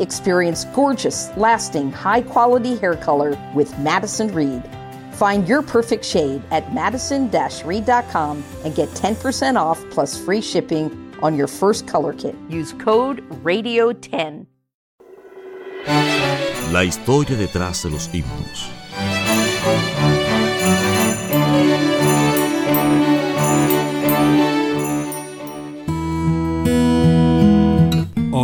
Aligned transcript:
Experience 0.00 0.64
gorgeous, 0.66 1.34
lasting, 1.36 1.92
high 1.92 2.22
quality 2.22 2.76
hair 2.76 2.96
color 2.96 3.38
with 3.54 3.78
Madison 3.78 4.32
Reed. 4.32 4.62
Find 5.12 5.48
your 5.48 5.62
perfect 5.62 6.04
shade 6.04 6.42
at 6.50 6.74
madison 6.74 7.30
reed.com 7.64 8.44
and 8.64 8.74
get 8.74 8.90
10% 8.90 9.56
off 9.56 9.82
plus 9.90 10.22
free 10.22 10.42
shipping 10.42 11.14
on 11.22 11.36
your 11.36 11.46
first 11.46 11.86
color 11.86 12.12
kit. 12.12 12.34
Use 12.48 12.74
code 12.74 13.26
RADIO10. 13.42 14.46
La 16.72 16.82
historia 16.82 17.36
detrás 17.36 17.82
de 17.82 17.90
los 17.90 18.08
himnos. 18.08 18.68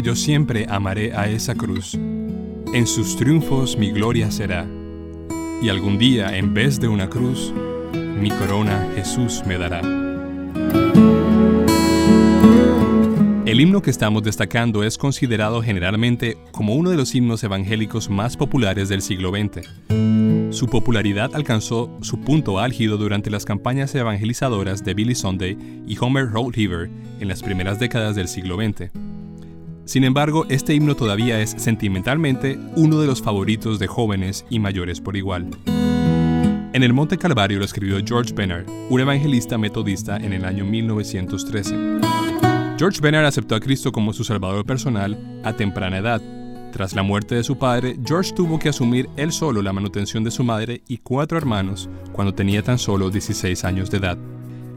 Yo 0.00 0.14
siempre 0.14 0.66
amaré 0.68 1.12
a 1.12 1.28
esa 1.28 1.54
cruz. 1.54 1.94
En 1.94 2.86
sus 2.86 3.16
triunfos 3.16 3.76
mi 3.76 3.90
gloria 3.90 4.30
será. 4.30 4.66
Y 5.60 5.68
algún 5.70 5.98
día, 5.98 6.36
en 6.36 6.54
vez 6.54 6.78
de 6.78 6.86
una 6.86 7.10
cruz, 7.10 7.52
mi 7.92 8.30
corona 8.30 8.88
Jesús 8.94 9.42
me 9.46 9.58
dará. 9.58 9.80
El 13.44 13.60
himno 13.60 13.82
que 13.82 13.90
estamos 13.90 14.22
destacando 14.22 14.84
es 14.84 14.98
considerado 14.98 15.62
generalmente 15.62 16.38
como 16.52 16.74
uno 16.74 16.90
de 16.90 16.96
los 16.96 17.14
himnos 17.14 17.42
evangélicos 17.42 18.08
más 18.08 18.36
populares 18.36 18.88
del 18.88 19.02
siglo 19.02 19.30
XX. 19.30 19.66
Su 20.54 20.68
popularidad 20.68 21.34
alcanzó 21.34 21.90
su 22.02 22.20
punto 22.20 22.60
álgido 22.60 22.98
durante 22.98 23.30
las 23.30 23.44
campañas 23.44 23.94
evangelizadoras 23.94 24.84
de 24.84 24.94
Billy 24.94 25.14
Sunday 25.14 25.56
y 25.86 25.96
Homer 25.98 26.30
Rollheaver 26.30 26.88
en 27.20 27.28
las 27.28 27.42
primeras 27.42 27.78
décadas 27.78 28.14
del 28.14 28.28
siglo 28.28 28.56
XX. 28.56 29.07
Sin 29.88 30.04
embargo, 30.04 30.44
este 30.50 30.74
himno 30.74 30.96
todavía 30.96 31.40
es 31.40 31.52
sentimentalmente 31.56 32.58
uno 32.76 33.00
de 33.00 33.06
los 33.06 33.22
favoritos 33.22 33.78
de 33.78 33.86
jóvenes 33.86 34.44
y 34.50 34.58
mayores 34.58 35.00
por 35.00 35.16
igual. 35.16 35.48
En 36.74 36.82
el 36.82 36.92
Monte 36.92 37.16
Calvario 37.16 37.58
lo 37.58 37.64
escribió 37.64 37.96
George 38.04 38.34
Bennard, 38.34 38.66
un 38.90 39.00
evangelista 39.00 39.56
metodista 39.56 40.18
en 40.18 40.34
el 40.34 40.44
año 40.44 40.66
1913. 40.66 42.00
George 42.76 43.00
Bennard 43.00 43.24
aceptó 43.24 43.54
a 43.54 43.60
Cristo 43.60 43.90
como 43.90 44.12
su 44.12 44.24
salvador 44.24 44.66
personal 44.66 45.40
a 45.42 45.54
temprana 45.54 45.96
edad. 45.96 46.20
Tras 46.70 46.92
la 46.92 47.02
muerte 47.02 47.36
de 47.36 47.42
su 47.42 47.56
padre, 47.56 47.96
George 48.04 48.34
tuvo 48.34 48.58
que 48.58 48.68
asumir 48.68 49.08
él 49.16 49.32
solo 49.32 49.62
la 49.62 49.72
manutención 49.72 50.22
de 50.22 50.30
su 50.30 50.44
madre 50.44 50.82
y 50.86 50.98
cuatro 50.98 51.38
hermanos 51.38 51.88
cuando 52.12 52.34
tenía 52.34 52.62
tan 52.62 52.78
solo 52.78 53.08
16 53.08 53.64
años 53.64 53.90
de 53.90 53.96
edad. 53.96 54.18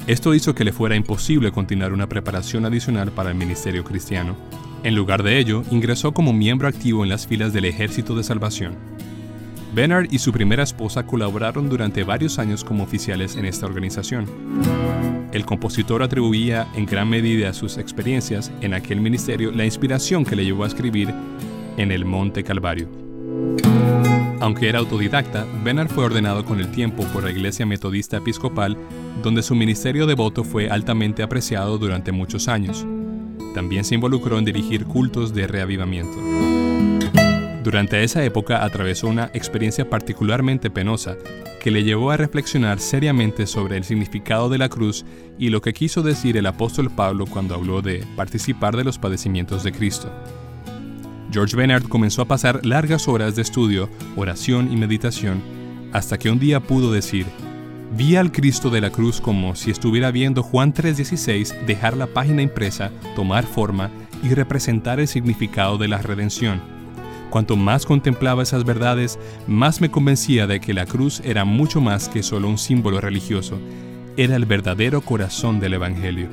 Esto 0.08 0.34
hizo 0.34 0.56
que 0.56 0.64
le 0.64 0.72
fuera 0.72 0.96
imposible 0.96 1.52
continuar 1.52 1.92
una 1.92 2.08
preparación 2.08 2.64
adicional 2.64 3.12
para 3.12 3.32
el 3.32 3.36
ministerio 3.36 3.84
cristiano. 3.84 4.38
En 4.84 4.96
lugar 4.96 5.22
de 5.22 5.38
ello, 5.38 5.64
ingresó 5.70 6.12
como 6.12 6.34
miembro 6.34 6.68
activo 6.68 7.04
en 7.04 7.10
las 7.10 7.28
filas 7.28 7.54
del 7.54 7.66
Ejército 7.66 8.16
de 8.16 8.24
Salvación. 8.24 8.76
Bernard 9.76 10.08
y 10.12 10.18
su 10.18 10.32
primera 10.32 10.64
esposa 10.64 11.06
colaboraron 11.06 11.70
durante 11.70 12.04
varios 12.04 12.40
años 12.40 12.64
como 12.64 12.84
oficiales 12.84 13.36
en 13.36 13.46
esta 13.46 13.68
organización. 13.68 14.26
El 15.32 15.46
compositor 15.46 16.02
atribuía 16.02 16.68
en 16.76 16.88
gran 16.88 17.10
medida 17.10 17.50
a 17.50 17.54
sus 17.54 17.78
experiencias 17.78 18.52
en 18.62 18.74
aquel 18.74 19.00
ministerio 19.00 19.52
la 19.52 19.66
inspiración 19.66 20.26
que 20.26 20.36
le 20.36 20.46
llevó 20.46 20.64
a 20.64 20.68
escribir 20.68 21.14
En 21.78 21.92
el 21.92 22.04
Monte 22.04 22.44
Calvario. 22.44 22.90
Aunque 24.42 24.68
era 24.68 24.80
autodidacta, 24.80 25.46
Bernard 25.64 25.90
fue 25.90 26.06
ordenado 26.06 26.44
con 26.44 26.60
el 26.60 26.72
tiempo 26.72 27.04
por 27.14 27.24
la 27.24 27.30
Iglesia 27.30 27.68
Metodista 27.68 28.18
Episcopal, 28.18 28.76
donde 29.22 29.44
su 29.44 29.54
ministerio 29.54 30.08
devoto 30.08 30.44
fue 30.44 30.70
altamente 30.70 31.22
apreciado 31.22 31.78
durante 31.78 32.12
muchos 32.12 32.48
años. 32.48 32.86
También 33.54 33.84
se 33.84 33.96
involucró 33.96 34.38
en 34.38 34.46
dirigir 34.46 34.86
cultos 34.86 35.34
de 35.34 35.48
reavivamiento. 35.48 36.18
Durante 37.64 38.04
esa 38.04 38.24
época 38.24 38.64
atravesó 38.64 39.08
una 39.08 39.30
experiencia 39.34 39.88
particularmente 39.88 40.72
penosa 40.72 41.16
que 41.62 41.70
le 41.70 41.84
llevó 41.84 42.10
a 42.10 42.18
reflexionar 42.18 42.80
seriamente 42.80 43.46
sobre 43.46 43.78
el 43.78 43.84
significado 43.84 44.50
de 44.50 44.58
la 44.58 44.68
cruz 44.68 45.06
y 45.38 45.50
lo 45.50 45.62
que 45.62 45.74
quiso 45.74 46.02
decir 46.02 46.38
el 46.38 46.48
apóstol 46.48 46.90
Pablo 46.90 47.28
cuando 47.28 47.54
habló 47.54 47.84
de 47.84 48.04
participar 48.16 48.76
de 48.76 48.84
los 48.84 48.98
padecimientos 48.98 49.64
de 49.64 49.72
Cristo. 49.72 50.12
George 51.32 51.56
Bernard 51.56 51.84
comenzó 51.84 52.24
a 52.24 52.28
pasar 52.28 52.66
largas 52.66 53.08
horas 53.08 53.36
de 53.36 53.44
estudio, 53.44 53.90
oración 54.16 54.74
y 54.74 54.76
meditación, 54.76 55.42
hasta 55.94 56.18
que 56.18 56.32
un 56.32 56.40
día 56.40 56.62
pudo 56.62 56.92
decir, 56.92 57.28
Vi 57.94 58.16
al 58.16 58.32
Cristo 58.32 58.70
de 58.70 58.80
la 58.80 58.90
cruz 58.90 59.20
como 59.20 59.54
si 59.54 59.70
estuviera 59.70 60.12
viendo 60.12 60.44
Juan 60.44 60.74
3:16 60.74 61.54
dejar 61.68 61.98
la 61.98 62.08
página 62.08 62.42
impresa, 62.42 62.90
tomar 63.18 63.46
forma 63.46 63.90
y 64.24 64.30
representar 64.30 65.02
el 65.02 65.10
significado 65.10 65.78
de 65.78 65.90
la 65.90 65.98
redención. 65.98 66.62
Cuanto 67.30 67.58
más 67.58 67.86
contemplaba 67.86 68.44
esas 68.44 68.64
verdades, 68.64 69.20
más 69.46 69.82
me 69.82 69.92
convencía 69.92 70.48
de 70.48 70.62
que 70.62 70.74
la 70.74 70.86
cruz 70.86 71.22
era 71.26 71.44
mucho 71.44 71.82
más 71.82 72.08
que 72.08 72.24
solo 72.24 72.48
un 72.48 72.58
símbolo 72.58 73.02
religioso, 73.02 73.60
era 74.16 74.38
el 74.38 74.46
verdadero 74.46 75.02
corazón 75.02 75.60
del 75.60 75.74
Evangelio. 75.74 76.30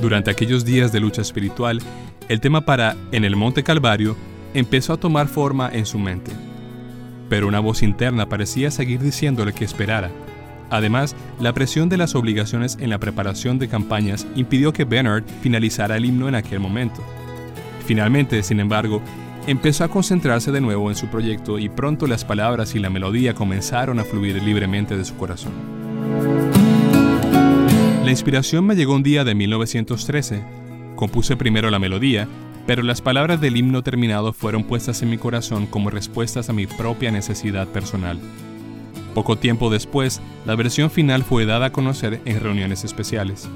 Durante 0.00 0.30
aquellos 0.30 0.64
días 0.64 0.92
de 0.92 1.00
lucha 1.00 1.22
espiritual, 1.22 1.80
el 2.28 2.40
tema 2.40 2.60
para 2.60 2.96
En 3.10 3.24
el 3.24 3.34
Monte 3.34 3.64
Calvario 3.64 4.16
empezó 4.54 4.92
a 4.92 4.96
tomar 4.96 5.26
forma 5.26 5.70
en 5.72 5.86
su 5.86 5.98
mente 5.98 6.49
pero 7.30 7.48
una 7.48 7.60
voz 7.60 7.82
interna 7.82 8.28
parecía 8.28 8.70
seguir 8.70 9.00
diciéndole 9.00 9.54
que 9.54 9.64
esperara. 9.64 10.10
Además, 10.68 11.16
la 11.40 11.52
presión 11.54 11.88
de 11.88 11.96
las 11.96 12.14
obligaciones 12.14 12.76
en 12.80 12.90
la 12.90 12.98
preparación 12.98 13.58
de 13.58 13.68
campañas 13.68 14.26
impidió 14.34 14.72
que 14.72 14.84
Bernard 14.84 15.24
finalizara 15.40 15.96
el 15.96 16.04
himno 16.04 16.28
en 16.28 16.34
aquel 16.34 16.60
momento. 16.60 17.02
Finalmente, 17.86 18.42
sin 18.42 18.60
embargo, 18.60 19.00
empezó 19.46 19.84
a 19.84 19.88
concentrarse 19.88 20.52
de 20.52 20.60
nuevo 20.60 20.90
en 20.90 20.96
su 20.96 21.06
proyecto 21.06 21.58
y 21.58 21.68
pronto 21.68 22.06
las 22.06 22.24
palabras 22.24 22.74
y 22.74 22.80
la 22.80 22.90
melodía 22.90 23.34
comenzaron 23.34 23.98
a 24.00 24.04
fluir 24.04 24.42
libremente 24.42 24.96
de 24.96 25.04
su 25.04 25.16
corazón. 25.16 25.52
La 28.04 28.10
inspiración 28.10 28.66
me 28.66 28.74
llegó 28.74 28.94
un 28.94 29.04
día 29.04 29.22
de 29.22 29.36
1913. 29.36 30.42
Compuse 30.96 31.36
primero 31.36 31.70
la 31.70 31.78
melodía 31.78 32.26
pero 32.66 32.82
las 32.82 33.00
palabras 33.00 33.40
del 33.40 33.56
himno 33.56 33.82
terminado 33.82 34.32
fueron 34.32 34.64
puestas 34.64 35.02
en 35.02 35.10
mi 35.10 35.18
corazón 35.18 35.66
como 35.66 35.90
respuestas 35.90 36.48
a 36.48 36.52
mi 36.52 36.66
propia 36.66 37.10
necesidad 37.10 37.68
personal. 37.68 38.18
Poco 39.14 39.36
tiempo 39.36 39.70
después, 39.70 40.20
la 40.46 40.54
versión 40.54 40.90
final 40.90 41.24
fue 41.24 41.46
dada 41.46 41.66
a 41.66 41.72
conocer 41.72 42.20
en 42.24 42.40
reuniones 42.40 42.84
especiales. 42.84 43.48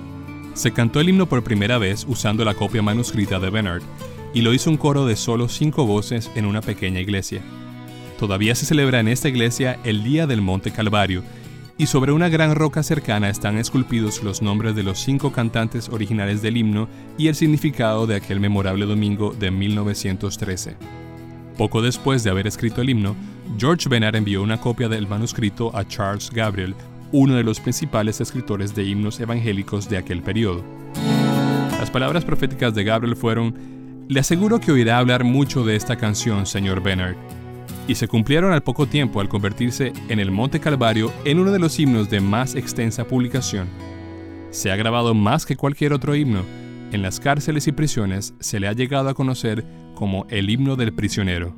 Se 0.55 0.73
cantó 0.73 1.01
el 1.01 1.09
himno 1.09 1.27
por 1.27 1.45
primera 1.45 1.79
vez 1.79 2.05
usando 2.09 2.45
la 2.45 2.55
copia 2.55 2.83
manuscrita 2.83 3.39
de 3.39 3.51
Bernard, 3.51 3.83
y 4.35 4.43
lo 4.43 4.53
hizo 4.53 4.69
un 4.69 4.77
coro 4.77 5.07
de 5.07 5.15
solo 5.15 5.49
cinco 5.49 5.87
voces 5.87 6.31
en 6.35 6.45
una 6.45 6.61
pequeña 6.61 7.01
iglesia. 7.01 7.41
Todavía 8.19 8.55
se 8.55 8.67
celebra 8.67 9.01
en 9.01 9.09
esta 9.09 9.29
iglesia 9.29 9.79
el 9.85 10.03
Día 10.03 10.27
del 10.27 10.43
Monte 10.43 10.73
Calvario, 10.73 11.23
y 11.77 11.87
sobre 11.87 12.13
una 12.13 12.29
gran 12.29 12.55
roca 12.55 12.83
cercana 12.83 13.29
están 13.29 13.59
esculpidos 13.59 14.23
los 14.23 14.43
nombres 14.43 14.77
de 14.77 14.85
los 14.85 15.01
cinco 15.01 15.33
cantantes 15.33 15.89
originales 15.89 16.41
del 16.41 16.57
himno 16.57 16.89
y 17.19 17.29
el 17.29 17.35
significado 17.35 18.07
de 18.07 18.17
aquel 18.17 18.39
memorable 18.39 18.87
domingo 18.87 19.35
de 19.35 19.51
1913. 19.51 20.77
Poco 21.59 21.83
después 21.83 22.23
de 22.23 22.31
haber 22.31 22.47
escrito 22.47 22.81
el 22.81 22.91
himno, 22.91 23.17
George 23.59 23.89
Bernard 23.89 24.17
envió 24.17 24.43
una 24.43 24.61
copia 24.61 24.89
del 24.89 25.09
manuscrito 25.09 25.77
a 25.77 25.87
Charles 25.87 26.31
Gabriel, 26.31 26.75
uno 27.13 27.35
de 27.35 27.45
los 27.45 27.61
principales 27.61 28.21
escritores 28.21 28.75
de 28.75 28.85
himnos 28.85 29.21
evangélicos 29.21 29.89
de 29.89 29.99
aquel 29.99 30.23
periodo. 30.23 30.65
Las 31.79 31.91
palabras 31.91 32.25
proféticas 32.25 32.75
de 32.75 32.85
Gabriel 32.85 33.17
fueron, 33.17 33.55
Le 34.09 34.21
aseguro 34.21 34.61
que 34.61 34.73
oirá 34.73 34.99
hablar 34.99 35.25
mucho 35.25 35.65
de 35.65 35.77
esta 35.77 35.97
canción, 35.97 36.47
señor 36.47 36.83
Bernard 36.83 37.17
y 37.87 37.95
se 37.95 38.09
cumplieron 38.09 38.53
al 38.53 38.63
poco 38.63 38.87
tiempo 38.87 39.21
al 39.21 39.29
convertirse 39.29 39.93
en 40.09 40.21
el 40.21 40.31
Monte 40.31 40.61
Calvario 40.61 41.13
en 41.25 41.39
uno 41.39 41.53
de 41.53 41.59
los 41.59 41.79
himnos 41.79 42.11
de 42.11 42.21
más 42.21 42.55
extensa 42.55 43.05
publicación. 43.05 43.69
Se 44.51 44.71
ha 44.71 44.77
grabado 44.77 45.15
más 45.15 45.47
que 45.47 45.57
cualquier 45.57 45.93
otro 45.93 46.15
himno. 46.15 46.43
En 46.93 47.03
las 47.03 47.19
cárceles 47.19 47.67
y 47.67 47.73
prisiones 47.73 48.35
se 48.41 48.61
le 48.61 48.69
ha 48.69 48.73
llegado 48.73 49.09
a 49.09 49.15
conocer 49.15 49.65
como 49.95 50.27
el 50.31 50.49
himno 50.49 50.77
del 50.77 50.93
prisionero. 50.93 51.57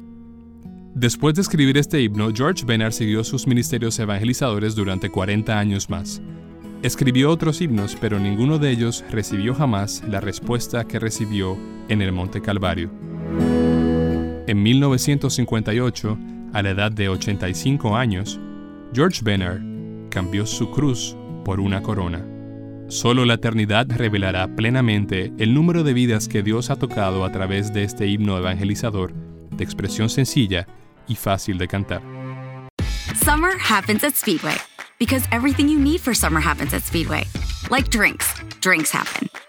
Después 0.94 1.34
de 1.34 1.43
escribir 1.43 1.76
este 1.76 2.00
himno, 2.00 2.31
George 2.34 2.64
Bernard 2.64 2.93
siguió 2.93 3.22
sus 3.22 3.46
ministerios 3.46 3.99
evangelizadores 3.99 4.75
durante 4.75 5.11
40 5.11 5.58
años 5.58 5.90
más. 5.90 6.22
Escribió 6.82 7.31
otros 7.31 7.61
himnos, 7.61 7.96
pero 8.00 8.19
ninguno 8.19 8.58
de 8.58 8.70
ellos 8.70 9.05
recibió 9.11 9.55
jamás 9.55 10.02
la 10.08 10.20
respuesta 10.20 10.84
que 10.84 10.99
recibió 10.99 11.58
en 11.88 12.00
el 12.00 12.12
Monte 12.12 12.40
Calvario. 12.40 12.90
En 14.46 14.62
1958, 14.62 16.19
a 16.52 16.62
la 16.62 16.70
edad 16.70 16.93
de 16.93 17.08
85 17.08 17.96
años, 17.96 18.38
George 18.94 19.20
Benner 19.25 19.60
cambió 20.08 20.46
su 20.46 20.70
cruz 20.70 21.16
por 21.44 21.58
una 21.58 21.82
corona. 21.82 22.25
Solo 22.87 23.25
la 23.25 23.34
eternidad 23.34 23.88
revelará 23.90 24.46
plenamente 24.54 25.32
el 25.38 25.52
número 25.52 25.82
de 25.82 25.93
vidas 25.93 26.28
que 26.28 26.44
Dios 26.44 26.70
ha 26.70 26.76
tocado 26.76 27.25
a 27.25 27.32
través 27.32 27.72
de 27.72 27.82
este 27.82 28.06
himno 28.06 28.38
evangelizador, 28.38 29.12
de 29.50 29.64
expresión 29.64 30.08
sencilla 30.08 30.69
y 31.08 31.16
fácil 31.16 31.58
de 31.58 31.66
cantar. 31.66 32.02
Summer 33.16 33.54
happens 33.58 34.04
at 34.04 34.14
Speedway 34.14 34.56
because 35.00 35.26
everything 35.32 35.66
you 35.69 35.81
need 35.81 35.98
for 35.98 36.14
summer 36.14 36.40
happens 36.40 36.72
at 36.72 36.82
Speedway. 36.82 37.25
Like 37.69 37.90
drinks, 37.90 38.32
drinks 38.60 38.93
happen. 38.93 39.28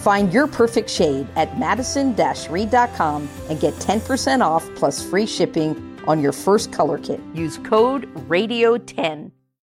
Find 0.00 0.32
your 0.32 0.46
perfect 0.46 0.88
shade 0.88 1.28
at 1.36 1.58
madison 1.58 2.16
reed.com 2.48 3.28
and 3.50 3.60
get 3.60 3.74
10% 3.74 4.40
off 4.40 4.66
plus 4.74 5.04
free 5.04 5.26
shipping 5.26 5.98
on 6.06 6.22
your 6.22 6.32
first 6.32 6.72
color 6.72 6.96
kit. 6.98 7.20
Use 7.34 7.58
code 7.58 8.12
RADIO10 8.28 9.30